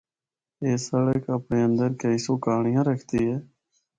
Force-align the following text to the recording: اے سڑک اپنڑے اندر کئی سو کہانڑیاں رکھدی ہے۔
اے 0.61 0.71
سڑک 0.87 1.23
اپنڑے 1.35 1.59
اندر 1.67 1.89
کئی 2.01 2.17
سو 2.25 2.33
کہانڑیاں 2.43 2.83
رکھدی 2.89 3.21
ہے۔ 3.29 3.37